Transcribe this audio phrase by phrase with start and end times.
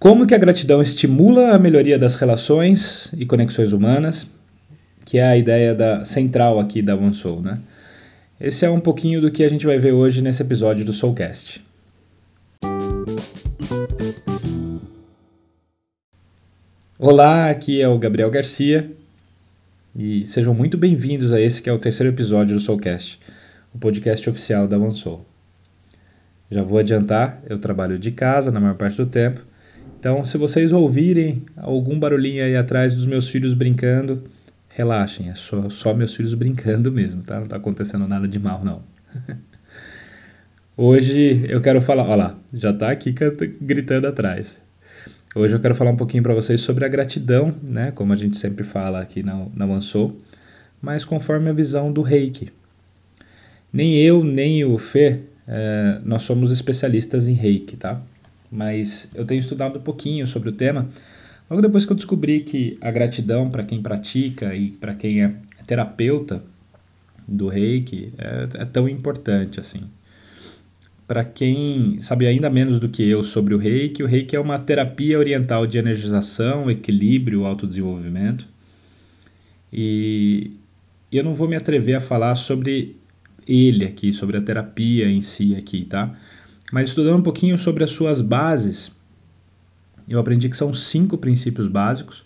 [0.00, 4.28] Como que a gratidão estimula a melhoria das relações e conexões humanas,
[5.04, 7.58] que é a ideia da central aqui da One Soul, né?
[8.40, 11.60] Esse é um pouquinho do que a gente vai ver hoje nesse episódio do Soulcast.
[16.96, 18.92] Olá, aqui é o Gabriel Garcia
[19.96, 23.18] e sejam muito bem-vindos a esse que é o terceiro episódio do Soulcast,
[23.74, 25.26] o podcast oficial da One Soul.
[26.48, 29.47] Já vou adiantar, eu trabalho de casa na maior parte do tempo,
[29.98, 34.22] então se vocês ouvirem algum barulhinho aí atrás dos meus filhos brincando,
[34.74, 37.40] relaxem, é só, só meus filhos brincando mesmo, tá?
[37.40, 38.82] Não tá acontecendo nada de mal, não.
[40.76, 43.12] Hoje eu quero falar, olha lá, já tá aqui
[43.60, 44.62] gritando atrás.
[45.34, 47.90] Hoje eu quero falar um pouquinho para vocês sobre a gratidão, né?
[47.90, 50.20] Como a gente sempre fala aqui na, na Mansou,
[50.80, 52.52] mas conforme a visão do reiki.
[53.72, 58.00] Nem eu, nem o Fê, é, nós somos especialistas em reiki, tá?
[58.50, 60.88] Mas eu tenho estudado um pouquinho sobre o tema
[61.50, 65.34] Logo depois que eu descobri que a gratidão para quem pratica e para quem é
[65.66, 66.42] terapeuta
[67.26, 69.82] do reiki é, é tão importante assim.
[71.06, 74.58] Para quem sabe ainda menos do que eu sobre o reiki, o reiki é uma
[74.58, 78.46] terapia oriental de energização, equilíbrio, autodesenvolvimento.
[79.72, 80.50] E
[81.10, 82.96] eu não vou me atrever a falar sobre
[83.46, 86.14] ele aqui, sobre a terapia em si aqui, tá?
[86.72, 88.90] Mas estudando um pouquinho sobre as suas bases,
[90.08, 92.24] eu aprendi que são cinco princípios básicos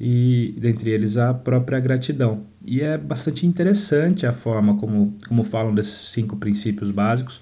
[0.00, 2.42] e dentre eles a própria gratidão.
[2.64, 7.40] E é bastante interessante a forma como, como falam desses cinco princípios básicos.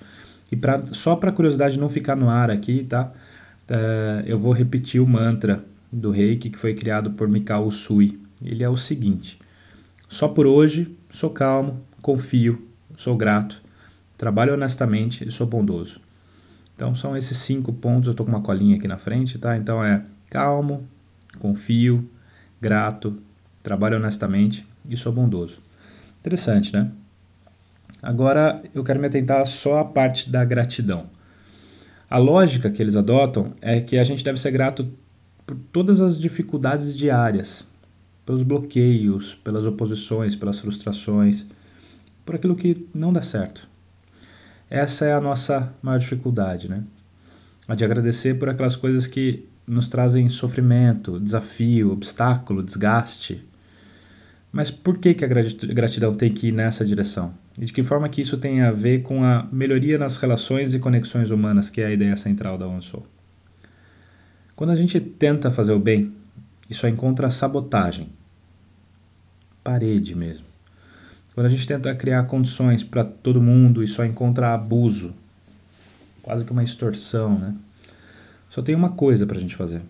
[0.51, 3.13] E pra, só para curiosidade não ficar no ar aqui, tá?
[3.69, 8.21] Uh, eu vou repetir o mantra do reiki que foi criado por Mikao Usui.
[8.43, 9.39] Ele é o seguinte:
[10.09, 12.65] Só por hoje sou calmo, confio,
[12.97, 13.61] sou grato,
[14.17, 16.06] trabalho honestamente e sou bondoso.
[16.77, 18.07] Então são esses cinco pontos.
[18.07, 19.57] Eu estou com uma colinha aqui na frente, tá?
[19.57, 20.87] Então é calmo,
[21.41, 22.09] confio,
[22.61, 23.19] grato,
[23.63, 25.59] trabalho honestamente e sou bondoso.
[26.21, 26.93] Interessante, né?
[28.03, 31.07] Agora eu quero me atentar só à parte da gratidão.
[32.09, 34.89] A lógica que eles adotam é que a gente deve ser grato
[35.45, 37.67] por todas as dificuldades diárias,
[38.25, 41.47] pelos bloqueios, pelas oposições, pelas frustrações,
[42.25, 43.69] por aquilo que não dá certo.
[44.69, 46.83] Essa é a nossa maior dificuldade, né?
[47.69, 53.45] A de agradecer por aquelas coisas que nos trazem sofrimento, desafio, obstáculo, desgaste.
[54.53, 57.35] Mas por que, que a gratidão tem que ir nessa direção?
[57.59, 60.79] E de que forma que isso tem a ver com a melhoria nas relações e
[60.79, 63.07] conexões humanas, que é a ideia central da ONSOL?
[64.55, 66.13] Quando a gente tenta fazer o bem,
[66.71, 68.09] isso encontra sabotagem.
[69.63, 70.56] Parede mesmo.
[71.37, 75.13] Quando a gente tenta criar condições para todo mundo e só encontra abuso,
[76.23, 77.55] quase que uma extorsão, né?
[78.49, 79.83] Só tem uma coisa para a gente fazer.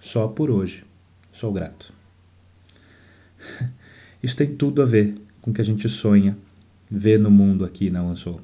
[0.00, 0.82] Só por hoje.
[1.30, 1.92] Sou grato.
[4.20, 6.36] Isso tem tudo a ver com o que a gente sonha,
[6.90, 8.40] vê no mundo aqui na OneSoul.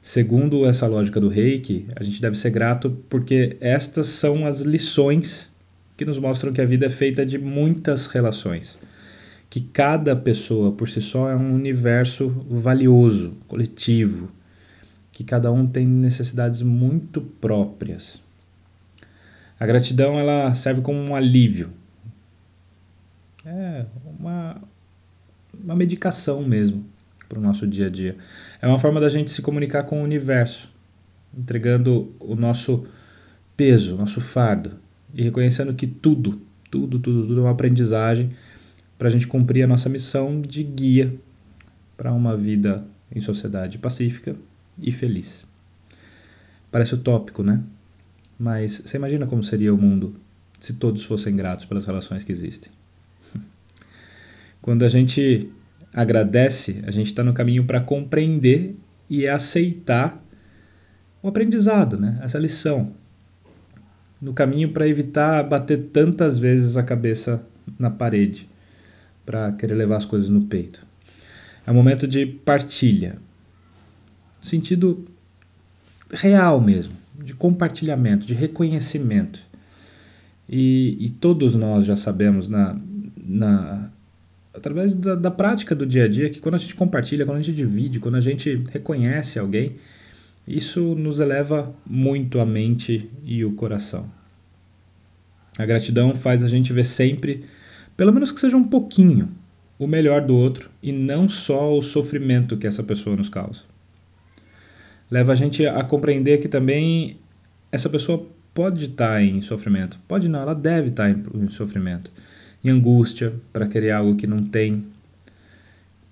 [0.00, 5.52] Segundo essa lógica do reiki, a gente deve ser grato porque estas são as lições
[5.94, 8.78] que nos mostram que a vida é feita de muitas relações
[9.52, 14.30] que cada pessoa por si só é um universo valioso, coletivo,
[15.12, 18.18] que cada um tem necessidades muito próprias.
[19.60, 21.68] A gratidão ela serve como um alívio.
[23.44, 23.84] É
[24.18, 24.56] uma,
[25.62, 26.86] uma medicação mesmo
[27.28, 28.16] para o nosso dia a dia.
[28.62, 30.72] É uma forma da gente se comunicar com o universo,
[31.36, 32.86] entregando o nosso
[33.54, 34.78] peso, nosso fardo
[35.12, 38.30] e reconhecendo que tudo, tudo, tudo, tudo é uma aprendizagem
[39.02, 41.12] para a gente cumprir a nossa missão de guia
[41.96, 44.36] para uma vida em sociedade pacífica
[44.80, 45.44] e feliz.
[46.70, 47.64] Parece utópico, né?
[48.38, 50.14] Mas você imagina como seria o mundo
[50.60, 52.70] se todos fossem gratos pelas relações que existem.
[54.62, 55.50] Quando a gente
[55.92, 58.76] agradece, a gente está no caminho para compreender
[59.10, 60.24] e aceitar
[61.20, 62.20] o aprendizado, né?
[62.22, 62.92] essa lição.
[64.20, 67.44] No caminho para evitar bater tantas vezes a cabeça
[67.76, 68.51] na parede
[69.24, 70.84] para querer levar as coisas no peito.
[71.66, 73.18] É um momento de partilha.
[74.40, 75.04] Sentido
[76.10, 79.40] real mesmo, de compartilhamento, de reconhecimento.
[80.48, 82.78] E, e todos nós já sabemos na,
[83.16, 83.90] na
[84.52, 87.42] através da, da prática do dia a dia que quando a gente compartilha, quando a
[87.42, 89.76] gente divide, quando a gente reconhece alguém,
[90.46, 94.10] isso nos eleva muito a mente e o coração.
[95.56, 97.44] A gratidão faz a gente ver sempre
[98.02, 99.28] pelo menos que seja um pouquinho
[99.78, 103.62] o melhor do outro e não só o sofrimento que essa pessoa nos causa.
[105.08, 107.16] Leva a gente a compreender que também
[107.70, 110.00] essa pessoa pode estar em sofrimento.
[110.08, 112.10] Pode não, ela deve estar em, sofrimento.
[112.64, 114.84] Em angústia, para querer algo que não tem,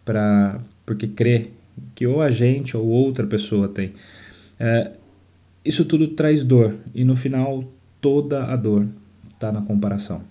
[0.04, 1.50] pra, porque crê
[1.96, 3.94] que ou a gente ou outra pessoa tem.
[4.60, 4.92] É,
[5.64, 7.64] isso tudo traz dor, e no final,
[8.00, 8.86] toda a dor
[9.32, 10.29] está na comparação.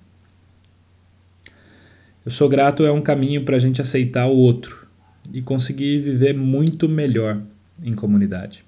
[2.26, 4.88] Eu sou grato é um caminho para a gente aceitar o outro
[5.32, 7.42] e conseguir viver muito melhor
[7.84, 8.66] em comunidade,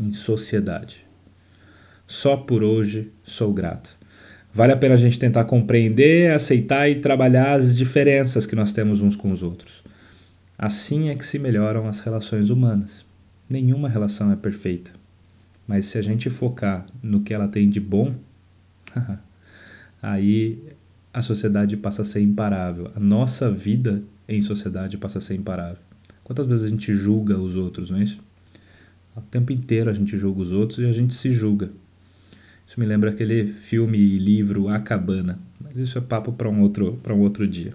[0.00, 1.04] em sociedade.
[2.06, 3.98] Só por hoje sou grato.
[4.52, 9.02] Vale a pena a gente tentar compreender, aceitar e trabalhar as diferenças que nós temos
[9.02, 9.82] uns com os outros.
[10.56, 13.04] Assim é que se melhoram as relações humanas.
[13.50, 14.92] Nenhuma relação é perfeita,
[15.66, 18.14] mas se a gente focar no que ela tem de bom,
[20.00, 20.62] aí
[21.14, 22.90] a sociedade passa a ser imparável.
[22.96, 25.78] A nossa vida em sociedade passa a ser imparável.
[26.24, 28.18] Quantas vezes a gente julga os outros, não é isso?
[29.14, 31.70] O tempo inteiro a gente julga os outros e a gente se julga.
[32.66, 36.60] Isso me lembra aquele filme e livro A Cabana, mas isso é papo para um
[36.60, 37.74] outro para um outro dia.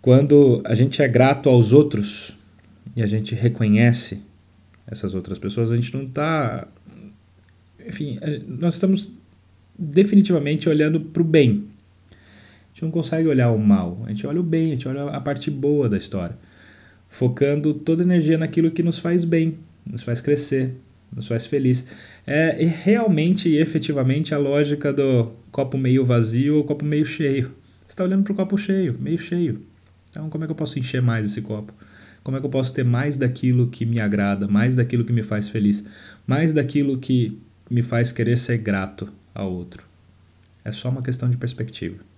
[0.00, 2.36] Quando a gente é grato aos outros
[2.94, 4.20] e a gente reconhece
[4.86, 6.68] essas outras pessoas, a gente não está.
[7.84, 9.14] Enfim, nós estamos
[9.76, 11.73] definitivamente olhando para o bem.
[12.74, 15.20] Gente não consegue olhar o mal, a gente olha o bem, a gente olha a
[15.20, 16.36] parte boa da história,
[17.08, 20.74] focando toda a energia naquilo que nos faz bem, nos faz crescer,
[21.14, 21.86] nos faz feliz.
[22.26, 27.52] É realmente e efetivamente a lógica do copo meio vazio ou copo meio cheio.
[27.86, 29.62] Você está olhando para o copo cheio, meio cheio.
[30.10, 31.72] Então, como é que eu posso encher mais esse copo?
[32.24, 35.22] Como é que eu posso ter mais daquilo que me agrada, mais daquilo que me
[35.22, 35.84] faz feliz,
[36.26, 37.38] mais daquilo que
[37.70, 39.86] me faz querer ser grato ao outro?
[40.64, 42.13] É só uma questão de perspectiva.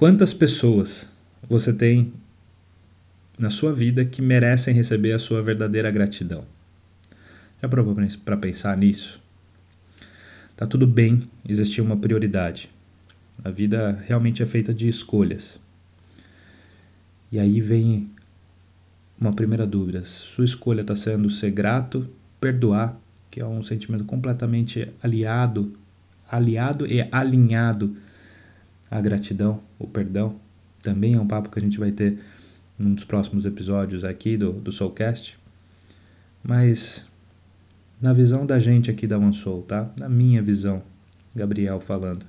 [0.00, 1.12] Quantas pessoas
[1.46, 2.14] você tem
[3.38, 6.46] na sua vida que merecem receber a sua verdadeira gratidão?
[7.60, 7.94] Já provou
[8.24, 9.20] para pensar nisso?
[10.56, 12.70] Tá tudo bem existir uma prioridade.
[13.44, 15.60] A vida realmente é feita de escolhas.
[17.30, 18.08] E aí vem
[19.20, 20.02] uma primeira dúvida.
[20.06, 22.08] Sua escolha está sendo ser grato,
[22.40, 22.98] perdoar,
[23.30, 25.74] que é um sentimento completamente aliado,
[26.26, 27.94] aliado e alinhado
[28.90, 30.36] à gratidão, o perdão.
[30.82, 32.18] Também é um papo que a gente vai ter
[32.78, 35.38] num dos próximos episódios aqui do, do Soulcast.
[36.42, 37.06] Mas
[38.00, 39.90] na visão da gente aqui da OneSoul, tá?
[39.98, 40.82] Na minha visão,
[41.34, 42.24] Gabriel falando.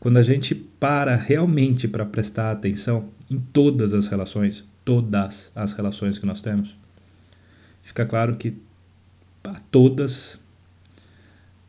[0.00, 6.18] Quando a gente para realmente para prestar atenção em todas as relações, todas as relações
[6.18, 6.76] que nós temos,
[7.82, 8.56] fica claro que
[9.44, 10.40] a todas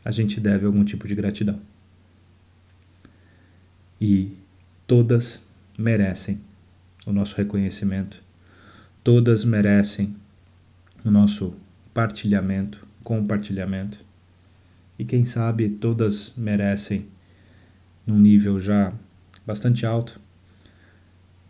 [0.03, 1.59] a gente deve algum tipo de gratidão.
[4.05, 4.35] E
[4.85, 5.39] todas
[5.79, 6.41] merecem
[7.07, 8.21] o nosso reconhecimento,
[9.01, 10.13] todas merecem
[11.05, 11.55] o nosso
[11.93, 13.97] partilhamento, compartilhamento.
[14.99, 17.05] E quem sabe todas merecem,
[18.05, 18.91] num nível já
[19.47, 20.19] bastante alto,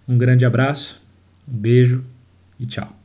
[0.07, 1.01] Um grande abraço,
[1.47, 2.03] um beijo
[2.59, 2.96] e tchau.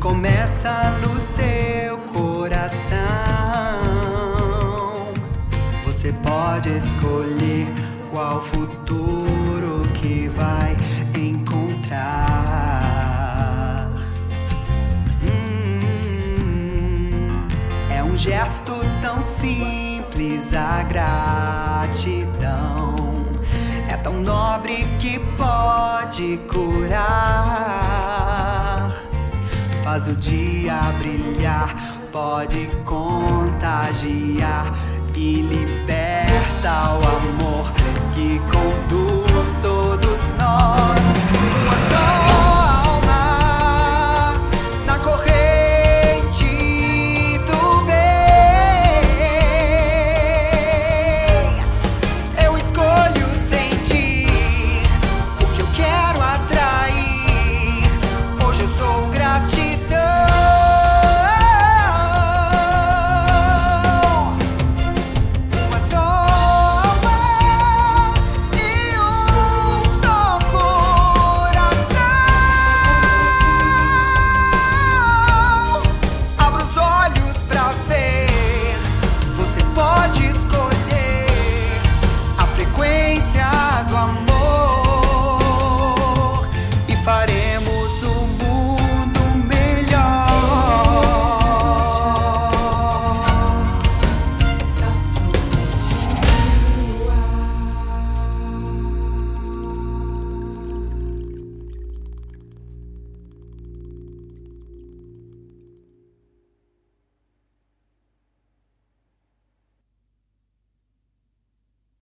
[0.00, 2.98] começa no seu coração.
[5.84, 7.66] Você pode escolher
[8.10, 10.74] qual futuro que vai
[11.14, 12.00] encontrar.
[15.22, 15.80] Hum,
[17.90, 22.30] é um gesto tão simples a gratidão.
[23.86, 27.79] É tão nobre que pode curar
[29.90, 31.74] faz o dia brilhar,
[32.12, 34.72] pode contagiar
[35.16, 37.72] e liberta o amor
[38.14, 40.89] que conduz todos nós.